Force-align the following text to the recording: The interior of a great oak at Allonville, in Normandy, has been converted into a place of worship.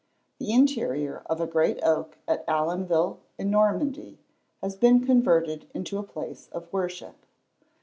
The 0.39 0.51
interior 0.51 1.21
of 1.27 1.39
a 1.39 1.45
great 1.45 1.79
oak 1.83 2.17
at 2.27 2.43
Allonville, 2.47 3.19
in 3.37 3.51
Normandy, 3.51 4.17
has 4.59 4.75
been 4.75 5.05
converted 5.05 5.67
into 5.75 5.99
a 5.99 6.03
place 6.03 6.49
of 6.51 6.73
worship. 6.73 7.17